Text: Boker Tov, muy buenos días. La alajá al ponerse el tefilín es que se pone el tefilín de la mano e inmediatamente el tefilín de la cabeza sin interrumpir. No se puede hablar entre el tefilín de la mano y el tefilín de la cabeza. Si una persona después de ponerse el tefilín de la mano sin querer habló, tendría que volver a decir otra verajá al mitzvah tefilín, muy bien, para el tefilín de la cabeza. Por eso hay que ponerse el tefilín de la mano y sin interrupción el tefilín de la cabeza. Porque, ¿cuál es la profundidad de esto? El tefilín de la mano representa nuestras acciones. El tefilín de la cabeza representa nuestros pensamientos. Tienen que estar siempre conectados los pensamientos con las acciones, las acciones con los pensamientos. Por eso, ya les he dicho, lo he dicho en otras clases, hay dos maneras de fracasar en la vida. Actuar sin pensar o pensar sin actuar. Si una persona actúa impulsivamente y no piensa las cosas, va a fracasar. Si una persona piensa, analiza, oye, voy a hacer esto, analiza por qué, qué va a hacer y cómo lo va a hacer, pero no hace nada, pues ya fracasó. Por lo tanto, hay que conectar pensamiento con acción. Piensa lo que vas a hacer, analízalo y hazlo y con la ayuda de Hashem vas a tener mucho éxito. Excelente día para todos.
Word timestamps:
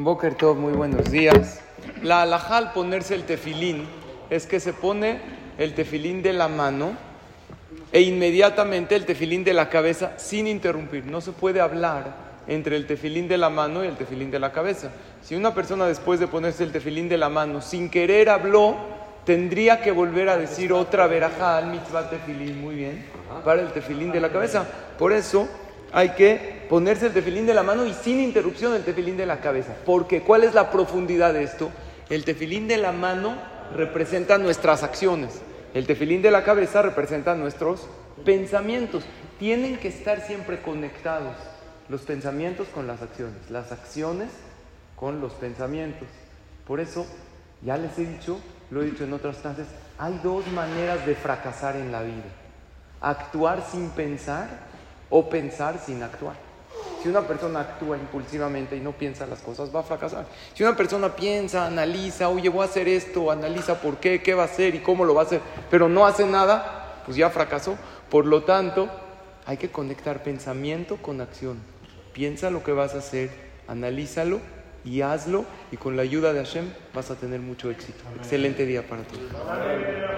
Boker 0.00 0.36
Tov, 0.36 0.56
muy 0.56 0.74
buenos 0.74 1.10
días. 1.10 1.58
La 2.04 2.22
alajá 2.22 2.56
al 2.56 2.72
ponerse 2.72 3.16
el 3.16 3.24
tefilín 3.24 3.84
es 4.30 4.46
que 4.46 4.60
se 4.60 4.72
pone 4.72 5.18
el 5.58 5.74
tefilín 5.74 6.22
de 6.22 6.32
la 6.32 6.46
mano 6.46 6.92
e 7.90 8.02
inmediatamente 8.02 8.94
el 8.94 9.04
tefilín 9.04 9.42
de 9.42 9.54
la 9.54 9.68
cabeza 9.68 10.12
sin 10.16 10.46
interrumpir. 10.46 11.04
No 11.04 11.20
se 11.20 11.32
puede 11.32 11.60
hablar 11.60 12.14
entre 12.46 12.76
el 12.76 12.86
tefilín 12.86 13.26
de 13.26 13.38
la 13.38 13.50
mano 13.50 13.84
y 13.84 13.88
el 13.88 13.96
tefilín 13.96 14.30
de 14.30 14.38
la 14.38 14.52
cabeza. 14.52 14.92
Si 15.20 15.34
una 15.34 15.52
persona 15.52 15.84
después 15.86 16.20
de 16.20 16.28
ponerse 16.28 16.62
el 16.62 16.70
tefilín 16.70 17.08
de 17.08 17.18
la 17.18 17.28
mano 17.28 17.60
sin 17.60 17.90
querer 17.90 18.28
habló, 18.28 18.76
tendría 19.24 19.80
que 19.80 19.90
volver 19.90 20.28
a 20.28 20.36
decir 20.36 20.72
otra 20.72 21.08
verajá 21.08 21.56
al 21.56 21.72
mitzvah 21.72 22.08
tefilín, 22.08 22.60
muy 22.60 22.76
bien, 22.76 23.04
para 23.44 23.62
el 23.62 23.72
tefilín 23.72 24.12
de 24.12 24.20
la 24.20 24.30
cabeza. 24.30 24.64
Por 24.96 25.12
eso 25.12 25.48
hay 25.90 26.10
que 26.10 26.57
ponerse 26.68 27.06
el 27.06 27.12
tefilín 27.12 27.46
de 27.46 27.54
la 27.54 27.62
mano 27.62 27.86
y 27.86 27.94
sin 27.94 28.20
interrupción 28.20 28.74
el 28.74 28.84
tefilín 28.84 29.16
de 29.16 29.26
la 29.26 29.40
cabeza. 29.40 29.74
Porque, 29.84 30.22
¿cuál 30.22 30.44
es 30.44 30.54
la 30.54 30.70
profundidad 30.70 31.32
de 31.34 31.42
esto? 31.42 31.70
El 32.10 32.24
tefilín 32.24 32.68
de 32.68 32.76
la 32.76 32.92
mano 32.92 33.36
representa 33.74 34.38
nuestras 34.38 34.82
acciones. 34.82 35.40
El 35.74 35.86
tefilín 35.86 36.22
de 36.22 36.30
la 36.30 36.44
cabeza 36.44 36.82
representa 36.82 37.34
nuestros 37.34 37.86
pensamientos. 38.24 39.04
Tienen 39.38 39.78
que 39.78 39.88
estar 39.88 40.26
siempre 40.26 40.60
conectados 40.60 41.36
los 41.88 42.02
pensamientos 42.02 42.68
con 42.68 42.86
las 42.86 43.02
acciones, 43.02 43.50
las 43.50 43.72
acciones 43.72 44.28
con 44.96 45.20
los 45.20 45.32
pensamientos. 45.34 46.08
Por 46.66 46.80
eso, 46.80 47.06
ya 47.62 47.76
les 47.76 47.98
he 47.98 48.06
dicho, 48.06 48.38
lo 48.70 48.82
he 48.82 48.86
dicho 48.86 49.04
en 49.04 49.12
otras 49.12 49.38
clases, 49.38 49.66
hay 49.98 50.20
dos 50.22 50.46
maneras 50.48 51.04
de 51.06 51.14
fracasar 51.14 51.76
en 51.76 51.92
la 51.92 52.02
vida. 52.02 52.24
Actuar 53.00 53.64
sin 53.70 53.90
pensar 53.90 54.48
o 55.10 55.28
pensar 55.28 55.78
sin 55.78 56.02
actuar. 56.02 56.47
Si 57.02 57.08
una 57.08 57.22
persona 57.22 57.60
actúa 57.60 57.96
impulsivamente 57.96 58.76
y 58.76 58.80
no 58.80 58.92
piensa 58.92 59.26
las 59.26 59.40
cosas, 59.40 59.74
va 59.74 59.80
a 59.80 59.84
fracasar. 59.84 60.26
Si 60.54 60.62
una 60.62 60.76
persona 60.76 61.14
piensa, 61.14 61.66
analiza, 61.66 62.28
oye, 62.28 62.48
voy 62.48 62.62
a 62.62 62.64
hacer 62.64 62.88
esto, 62.88 63.30
analiza 63.30 63.80
por 63.80 63.98
qué, 63.98 64.22
qué 64.22 64.34
va 64.34 64.42
a 64.42 64.46
hacer 64.46 64.74
y 64.74 64.80
cómo 64.80 65.04
lo 65.04 65.14
va 65.14 65.22
a 65.22 65.24
hacer, 65.24 65.40
pero 65.70 65.88
no 65.88 66.06
hace 66.06 66.26
nada, 66.26 67.02
pues 67.04 67.16
ya 67.16 67.30
fracasó. 67.30 67.76
Por 68.10 68.26
lo 68.26 68.42
tanto, 68.42 68.88
hay 69.46 69.56
que 69.56 69.70
conectar 69.70 70.22
pensamiento 70.22 70.96
con 70.96 71.20
acción. 71.20 71.58
Piensa 72.12 72.50
lo 72.50 72.64
que 72.64 72.72
vas 72.72 72.94
a 72.94 72.98
hacer, 72.98 73.30
analízalo 73.68 74.40
y 74.84 75.02
hazlo 75.02 75.44
y 75.70 75.76
con 75.76 75.96
la 75.96 76.02
ayuda 76.02 76.32
de 76.32 76.40
Hashem 76.40 76.66
vas 76.94 77.10
a 77.10 77.14
tener 77.14 77.40
mucho 77.40 77.70
éxito. 77.70 78.02
Excelente 78.16 78.66
día 78.66 78.86
para 78.86 79.02
todos. 79.02 80.08